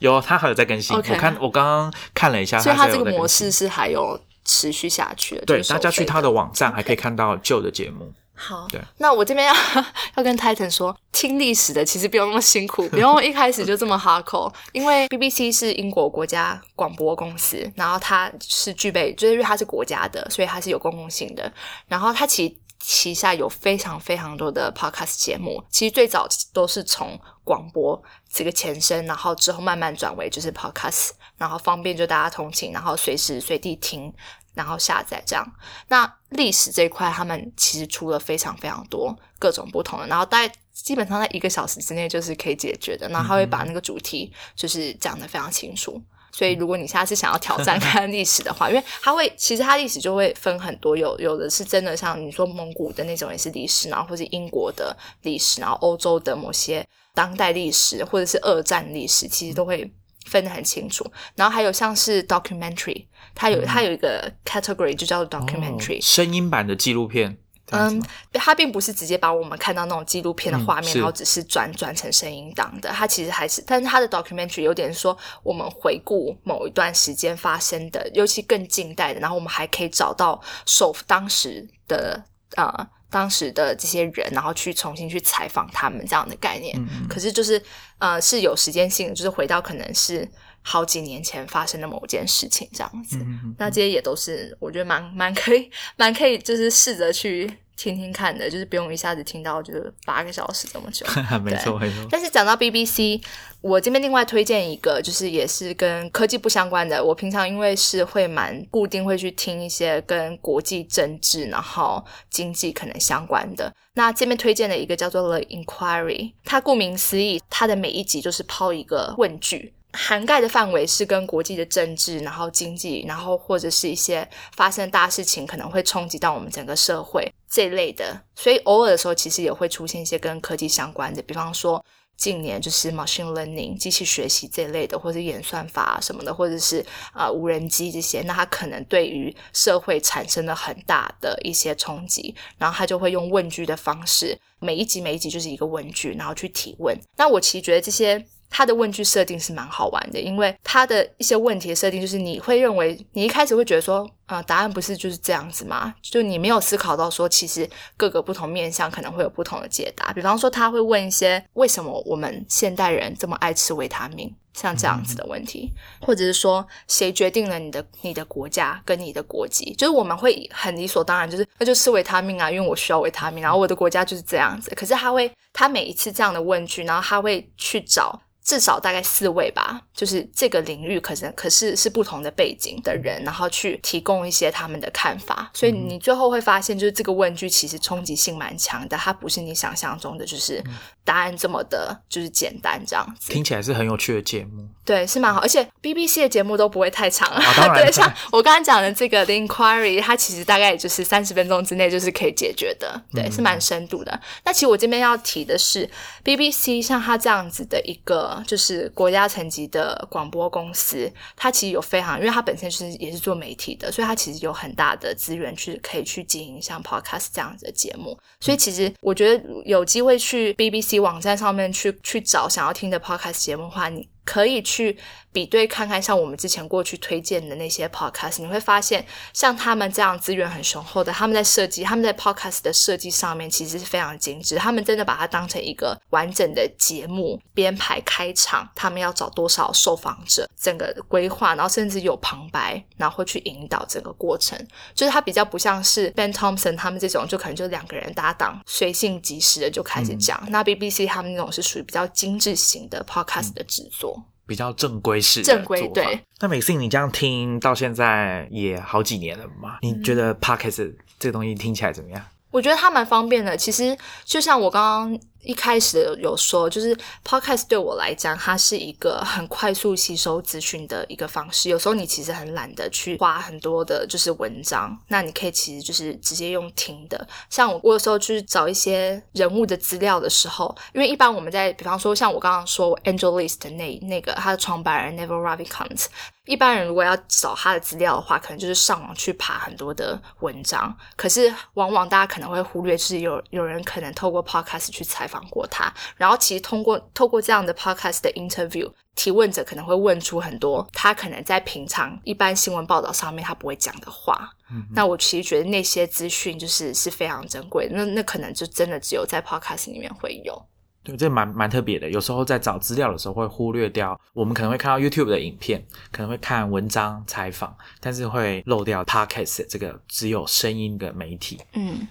[0.00, 0.96] 有他还有在更新。
[0.96, 5.44] 我看我刚刚看了一下，所以他它这个模式是还有持续下去的。
[5.44, 8.12] 对，大家去他的网站还可以看到旧的节目。
[8.34, 8.80] 好，对。
[8.98, 9.54] 那我这边要
[10.16, 21.52] 要跟 Titan 说，听历史的其实不用那么辛苦， 不用一开始就这么 hardcore，因为 BBC 是英国国家广播公司，然后它是具备，就是因为它是国家的，所以它是有公共性的，
[21.86, 34.12] 然后它其旗下有非常非常多的 podcast 节目，其实最早都是从广播这个前身，然后之后慢慢转为就是 podcast，然后方便就大家通勤，然后随时随地听，
[34.54, 35.46] 然后下载这样。
[35.88, 43.08] 那历史这一块，他们其实出了非常非常多各种不同的，然后大概基本上在一个小时之内就是可以解决的。
[43.08, 46.02] 然后他会把那个主题就是讲得非常清楚。
[46.34, 59.92] 所以，如果你下次想要挑战 看历史的话，因为它会，其实它历史就会分很多，有有的是真的像你说蒙古的那种也是历史，然后或是英国的历史，然后欧洲的某些当代历史或者是二战历史，其实都会
[60.26, 61.04] 分得很清楚。
[61.34, 67.38] 然后还有像是 documentary，它有它有一个 category 就叫做 documentary，、哦声音版的纪录片。
[67.70, 68.02] 嗯，
[68.34, 72.90] 它并不是直接把我们看到那种纪录片的画面，嗯然后只是转转成声音档的。
[72.90, 82.22] 它其实还是，但是它的 documentary 有点说，我们回顾某一段时间发生的，尤其更近代的，然后我们还可以找到首当时的
[82.56, 86.74] 呃当时的这些人，然后去重新去采访他们这样的概念。
[86.78, 87.62] 嗯可是就是
[87.98, 90.26] 呃是有时间性的，就是回到可能是
[90.62, 93.18] 好几年前发生的某件事情这样子。
[93.58, 97.48] 那这些也都是我觉得蛮蛮可以蛮可以，就是试着去
[97.82, 101.04] 听听看的，就是不用一下子听到就是八个小时这么久。
[101.32, 102.06] 嗯，没错没错。
[102.08, 103.20] 但是讲到 BBC，
[103.60, 107.02] 我这边另外推荐一个，就是也是跟科技不相关的。
[107.02, 113.72] 我平常因为是会蛮固定会去听一些跟国际政治然后经济可能相关的。
[113.94, 119.74] 那这边推荐的一个叫做 The Inquiry，它顾名思义，它的每一集就是抛一个问句。
[119.92, 124.26] 涵盖的范围是跟国际的政治，然后经济，然后或者是一些
[124.56, 131.84] 发生大事情可能会冲击到我们整个社会这一类的，所以偶尔的时候其实也会出现一些跟科技相关的，比方说
[132.16, 136.80] 近年就是 machine learning 机器学习这一类的，或者演算法什么的，或者是
[137.12, 146.98] 啊、呃无人机这些，那它可能对于社会产生了很大的一些冲击，然后他就会用问句的方式，每一集每一集就是一个问句，然后去提问。
[147.16, 148.24] 那我其实觉得这些。
[148.52, 155.94] 他的问句设定是蛮好玩的，因为他的一些问题的设定就是你会认为你一开始会觉得说，啊、答案不是就是这样子吗？
[156.00, 160.12] 就你没有思考到说，其实各个不同面向可能会有不同的解答。
[160.12, 169.74] 比方说，他会问一些为什么我们现代人这么爱吃维他命，像这样子的问题，或者是说谁决定了你的你的国家跟你的国籍？
[169.76, 174.70] 就是我们会很理所当然，就是那就吃维他命啊，因为我需要维他命，然后我的国家就是这样子。
[174.74, 178.20] 可是他会，他每一次这样的问句，然后他会去找。
[178.44, 190.62] 至少大概四位吧，就是这个领域可能可是是不同的背景的人，然后去提供一些他们的看法，所以你最后会发现，就是这个问句其实冲击性蛮强的，它不是你想象中的就是
[191.04, 193.32] 答案这么的，就是简单这样子。
[193.32, 194.68] 听起来是很有趣的节目。
[194.84, 197.30] 对，是蛮好，而且 BBC 的节目都不会太长
[197.72, 204.20] 对，像我刚刚讲的这个 The Inquiry，它其实大概也就是三十分钟之内就是可以解决的，对，是蛮深度的。
[204.44, 205.88] 那其实我这边要提的是
[206.24, 218.18] ，BBC 像它这样子的一个就是国家层级的广播公司，它其实有非常，因为它本身是也是做媒体的，所以它其实有很大的资源去可以去经营像 Podcast 这样子的节目。
[218.40, 224.96] 所以其实我觉得有机会去 BBC 网站上面去去找想要听的 Podcast 节目的话，你可以去
[225.32, 244.58] 比对看看，像我们之前过去推荐的那些 podcast，你会发现，像他们这样资源很雄厚的，他们在设计，他们在 podcast 的设计上面其实是非常精致，他们真的把它当成一个完整的节目编排开场，他们要找多少受访者，整个规划，然后甚至有旁白，然后会去引导整个过程，
[244.94, 250.42] 就是它比较不像是 Ben Thompson 他们这种，就可能就两个人搭档，随性即时的就开始讲。
[250.50, 254.21] 那 BBC 他们那种是属于比较精致型的 podcast 的制作。
[254.52, 256.20] 比较正规式的正规对。
[256.40, 259.78] 那美信，你这样听到现在也好几年了嘛？
[259.80, 262.22] 你觉得 podcast 这个东西听起来怎么样？
[262.50, 263.56] 我觉得它蛮方便的。
[263.56, 271.68] 其实就像我刚刚一开始有说，就是 podcast 对我来讲，它是一个很快速吸收资讯的一个方式。
[271.68, 277.26] 有时候你其实很懒得去花很多的，就是文章，那你可以其实就是直接用听的。
[277.50, 286.06] 像我，我有时候去找一些人物的资料的时候，因为一般我们在，比方说像我刚刚说 Angelist 那那个他的创办人 Neville Ravikant。
[286.44, 290.92] 一般人如果要找他的资料的话，可能就是上网去爬很多的文章。
[291.14, 295.92] 可是往往大家可能会忽略，就是有有人可能透过 podcast 去采访过他。
[296.16, 304.50] 然后其实通过透过这样的 podcast 的 interview，提问者可能会问出很多他可能在平常一般新闻报道上面他不会讲的话。
[304.70, 307.88] 嗯那我其实觉得那些资讯就是是非常珍贵。
[307.92, 310.60] 那那可能就真的只有在 podcast 里面会有。
[311.04, 312.08] 对，这蛮蛮特别的。
[312.08, 321.60] 有时候在找资料的时候，会忽略掉我们可能会看到 YouTube 的影片，可能会看文章采访，但是会漏掉 Podcast 这个只有声音的媒体。
[321.72, 322.06] 嗯，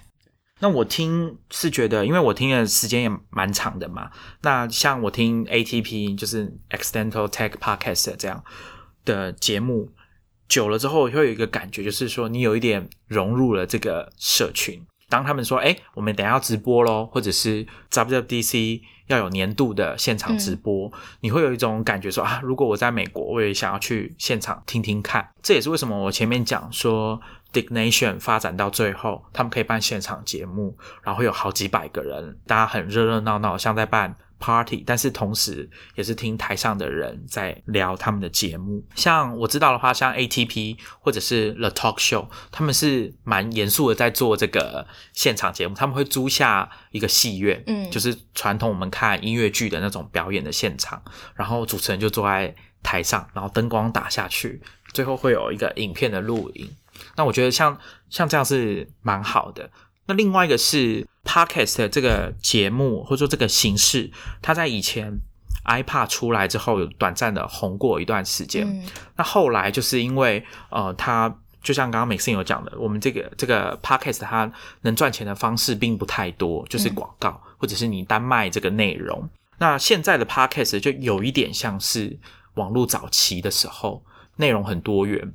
[0.62, 4.12] 那我听是觉得，因为我听的时间也蛮长的嘛。
[4.42, 8.44] 那像我听 ATP 就是 Accidental Tech Podcast 这样
[9.04, 9.90] 的节目，
[10.48, 14.80] 久了之后会有一个感觉，就是说你有一点融入了这个社群。
[15.08, 20.90] 当他们说：“哎，我们等下要直播喽，或者是 WWDC 要有年度的现场直播，
[21.20, 25.28] 你会有一种感觉说啊，如果我在美国，我也想要去现场听听看。
[25.42, 27.20] 这也是为什么我前面讲说
[27.52, 38.84] ，Dignation 发展到最后，他们可以办现场节目，然后会有好几百个人，大家很热热闹闹，像在办。” Party，但是同时也是听台上的人在聊他们的节目。
[38.96, 45.76] 像我知道的话，像 ATP 或者是 The Talk Show，他们是蛮严肃的在做这个现场节目。
[45.76, 51.00] 他们会租下一个戏院，嗯，就是传统我们看音乐剧的那种表演的现场，
[51.36, 54.60] 然后主持人就坐在台上，然后灯光打下去，
[54.92, 56.68] 最后会有一个影片的录影。
[57.16, 57.78] 那我觉得像
[58.10, 59.70] 像这样是蛮好的。
[60.06, 64.10] 那另外一个是 podcast 这个节目或者说这个形式，
[64.42, 65.16] 它在以前
[65.64, 68.84] iPad 出来之后有短暂的红过一段时间。
[69.16, 71.32] 那后来就是因为呃，它
[71.62, 79.28] 就像刚刚 Maxine 有讲的，我们这个这个 podcast 它能赚钱的方式并不太多，就是广告或者是你单卖这个内容。
[79.58, 82.18] 那现在的 podcast 就有一点像是
[82.54, 85.32] 网络早期的时候，内容很多元。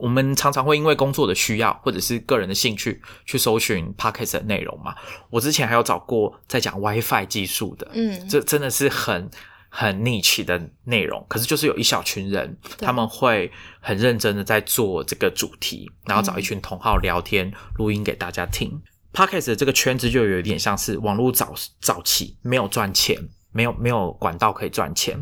[0.00, 4.94] 我们常常会因为工作的需要或者是个人的兴趣去搜寻 podcast 的内容嘛。
[5.28, 9.30] 我之前还有找过在讲 WiFi 技术的，嗯，这真的是很
[9.68, 11.24] 很 niche 的内容。
[11.28, 18.80] 可是就是有一小群人，他们会很认真的在做这个主题，然后找一群同好聊天、录音给大家听。
[19.12, 23.16] podcast 的这个圈子就有一点像是网络早早期没有赚钱，
[23.52, 25.20] 没有没有管道可以赚钱。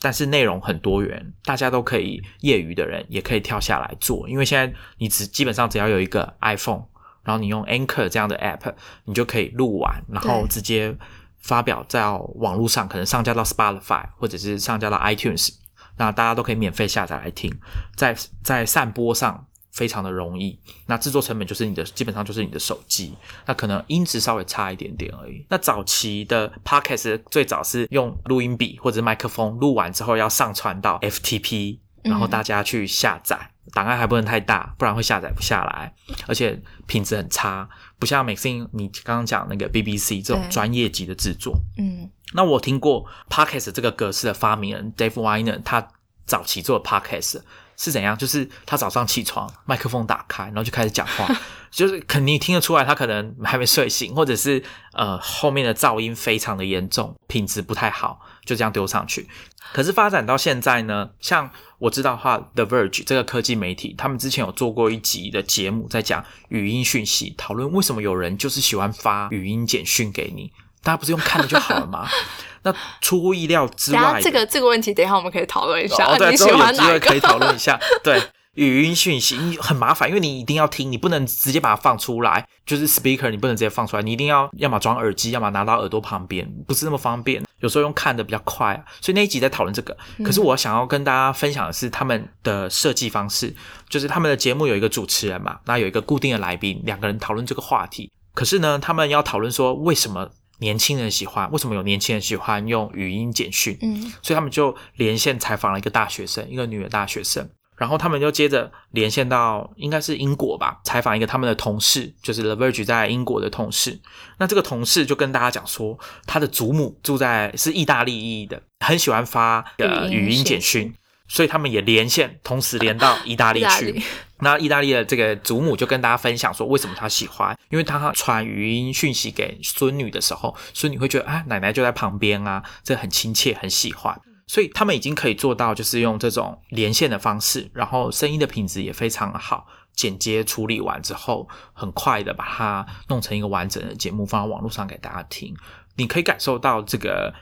[0.00, 6.84] 但是内容很多元，大家都可以业余的人也可以跳下来做，因为现在你只基本上只要有一个 iPhone，
[7.22, 8.74] 然后你用 Anchor 这样的 App，
[9.04, 10.96] 你就可以录完，然后直接
[11.38, 12.02] 发表在
[12.36, 15.54] 网络上，可能上架到 Spotify 或者是上架到 iTunes，
[15.96, 17.56] 那大家都可以免费下载来听，
[17.94, 19.45] 在在散播上。
[19.76, 23.14] 非常的容易，那制作成本就是你的，基本上就是你的手机，
[23.44, 25.44] 那可能音质稍微差一点点而已。
[25.50, 35.92] 那早期的 podcast 最早是用录音笔或者麦克风录完之后要上传到 FTP，然后大家去下载，档案还不能太大，不然会下载不下来，
[36.26, 37.68] 而且品质很差，
[37.98, 41.54] 不像 Maxine 你刚刚讲那个 BBC 这种专业级的制作。
[41.76, 45.86] 嗯，那我听过 podcast 这个格式的发明人 Dave Weiner，他
[46.24, 47.42] 早期做 podcast。
[47.76, 48.16] 是怎样？
[48.16, 51.28] 就是他早上起床，麦克风打开，然后就开始讲话，
[51.70, 54.62] 就是肯定听得出来，他可能还没睡醒，或者是
[54.92, 59.28] 呃后面的噪音非常的严重，品质不太好，就这样丢上去。
[59.72, 70.52] 可是发展到现在呢，像我知道的话，The Verge 这个科技媒体，他们之前有做过一集的节目，在讲语音讯息，讨论为什么有人就是喜欢发语音简讯给你，
[70.82, 72.08] 大家不是用看的就好了吗？
[72.66, 76.04] 那出乎意料之外，这个这个问题，等一下我们可以讨论一下。
[76.04, 77.00] 哦，对，你喜欢哪个？
[77.00, 77.78] 可以讨论一下。
[78.02, 78.20] 对，
[78.54, 87.42] 语音讯息很麻烦，因为你一定要听，你不能直接把它放出来，就是 speaker，你不能直接放出来，你一定要要么装耳机，要么拿到耳朵旁边，不是那么方便。
[87.60, 89.96] 有时候用看的比较快，所以那一集在讨论这个。
[90.24, 93.54] 可是我想要跟大家分享的是他们的设计方式，
[93.88, 98.10] 就是他们的节目有一个主持人嘛，那有一个固定的来宾，两个人讨论这个话题。
[98.34, 100.28] 可是呢，他们要讨论说为什么。
[100.58, 103.76] 年轻人喜欢为什么有年轻人喜欢用语音简讯？
[103.82, 114.00] 嗯，所以他们就连线采访了一个大学生，一个女的大学生，然后他们就接着连线到应该是英国吧，采访一个他们的同事，就是 The Verge 在英国的同事。
[114.38, 120.94] 那这个同事就跟大家讲说，他的祖母住在是意大利裔的，很喜欢发呃语音简讯。
[121.28, 124.02] 所以他们也连线，同时连到 意大利去。
[124.40, 127.58] 那意大利的这个祖母就跟大家分享说，为什么她喜欢？
[127.70, 134.20] 因为她传语音讯息给孙女的时候，孙女会觉得啊，奶奶就在旁边啊，这很亲切，很喜欢。
[134.46, 145.56] 所以他们已经可以做到，就是用这种连线的方式，然后声音的品质也非常好，剪接处理完之后，很快的把它弄成一个完整的节目放到网络上给大家听。
[145.96, 147.32] 你可以感受到这个。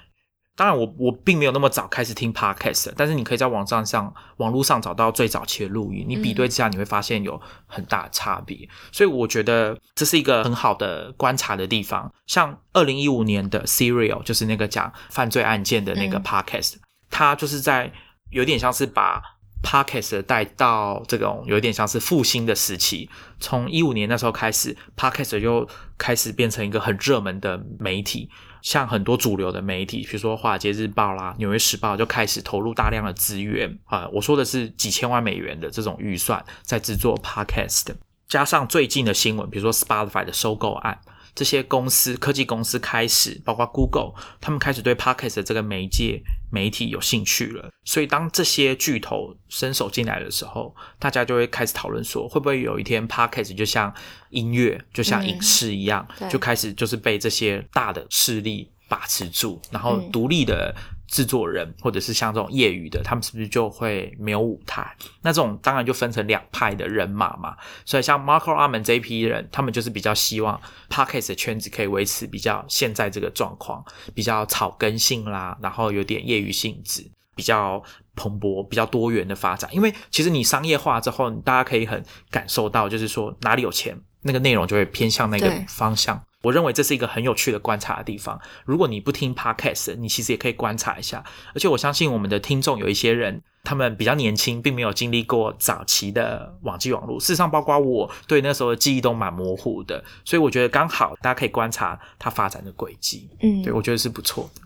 [0.56, 8.68] 当然我，我并没有那么早开始听 podcast，但是你可以在网站上、网络上找到最早期的录音，你比对之下，你会发现有很大的差别。
[8.92, 12.12] 所以我觉得这是一个很好的观察的地方。
[12.26, 16.74] 像二零一五年的 Serial，就是那个讲犯罪案件的那个 podcast，、
[17.10, 17.92] 它就是在
[18.30, 19.20] 有点像是把
[19.64, 23.10] podcast 带到这种有点像是复兴的时期。
[23.40, 28.30] 从一五年那时候开始，podcast 就开始变成一个很热门的媒体。
[28.64, 37.94] 像很多主流的媒体，比如说《华尔街日报》啦，《纽约时报》就开始投入大量的资源啊、我说的是几千万美元的这种预算在制作 podcast，
[38.26, 40.98] 加上最近的新闻，比如说 Spotify 的收购案，
[41.34, 47.68] 这些公司科技公司开始，包括 Google，他们开始对 podcast 的这个媒介媒体有兴趣了。
[47.84, 53.92] 所以当这些巨头伸手进来的时候，大家就会开始讨论说，会不会有一天 podcast 就像
[54.30, 60.74] 音乐，就像影视一样，对就开始就是被这些大的势力把持住，然后嗯独立的
[61.06, 64.96] 制作人、或者是像这种业余的，他们是不是就会没有舞台？
[65.22, 67.56] 那这种当然就分成两派的人马嘛。
[67.84, 73.84] 所以像 Marco Arman 这一批人，他们就是比较希望 Podcast 的圈子可以维持比较现在这个状况，
[74.14, 77.82] 比较草根性啦，然后有点业余性质，比较
[78.16, 79.72] 蓬勃、比较多元的发展。
[79.74, 86.20] 因为其实你商业化之后，大家可以很感受到，就是说哪里有钱，那个内容就会偏向那个方向。
[86.44, 88.40] 我认为这是一个很有趣的观察的地方。
[88.64, 91.24] 如果你不听 podcast，你其实也可以观察一下。
[91.54, 97.18] 而且我相信我们的听众有一些人，他们比较年轻，并没有经历过早期的网际网络。
[97.18, 103.28] 事实上，包括我对那时候的记忆都蛮模糊的，所以我觉得刚好大家可以观察它发展的轨迹。
[103.40, 104.60] 嗯对，我觉得是不错的。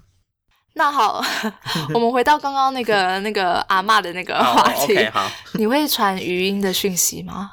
[0.74, 1.20] 那好，
[1.95, 4.97] 我们回到刚刚那个那个阿妈的那个话题。
[5.07, 5.29] 好。
[5.55, 7.53] 你会传语音的讯息吗？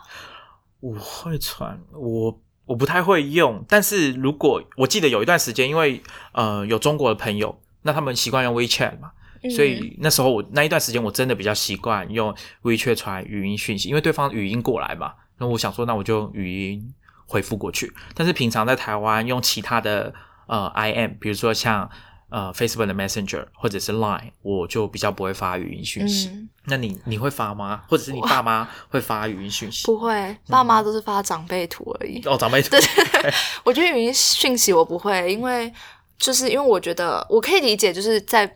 [0.79, 6.01] 我会传，我我不太会用，但是如果我记得有一段时间，因为
[6.31, 9.11] 呃有中国的朋友，那他们习惯用 WeChat 嘛，
[9.43, 16.93] 嗯所以那时候我那一段时间我真的比较习惯用 WeChat 传语音讯息，因为对方语音过来嘛，那我想说那我就语音
[17.27, 17.93] 回复过去。
[18.13, 20.13] 但是平常在台湾用其他的
[20.47, 21.89] 呃 IM，比如说像
[22.29, 26.29] 呃 Facebook 的 Messenger 或者是 Line，我就比较不会发语音讯息。
[26.29, 27.83] 嗯，那你你会发吗？
[27.87, 29.85] 或者是你爸妈会发语音讯息？
[29.85, 32.21] 不会，爸妈都是发长辈图而已。
[32.25, 32.69] 哦，长辈图。
[32.71, 32.79] 对
[33.63, 35.71] 我觉得语音讯息我不会，因为
[36.17, 38.51] 就是因为我觉得我可以理解，就是在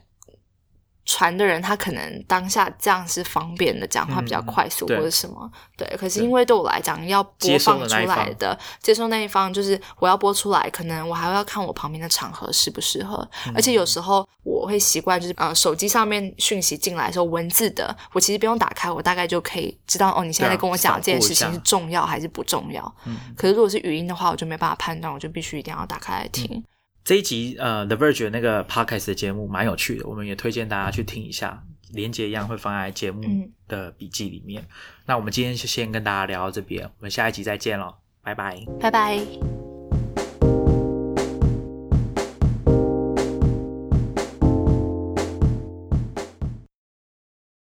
[1.11, 5.51] 传的人他可能当下这样是方便的，讲话比较嗯快速或者什么。
[5.75, 13.27] 对，可是因为对我来讲，要播放出来的接收那一方，就是我要播出来，可能我还要看我旁边的场合适不适合。
[13.47, 22.95] 嗯而且有时候我会习惯，就是呃手机上面讯息进来的时候，文字的我其实不用打开，我大概就可以知道哦，你现在跟我讲这件事情是重要还是不重要。
[23.05, 26.63] 嗯可是如果是语音的话，我就没办法判断，我就必须一定要打开来听。
[27.03, 34.65] 这一集呃 The Verge 那个 podcast 的节目蛮有趣的，我们也推荐大家去听一下，连接一样会放在节目嗯的笔记里面。
[35.05, 38.59] 那我们今天就先跟大家聊到这边，我们下一集再见喽，拜拜。
[38.79, 39.68] 拜拜。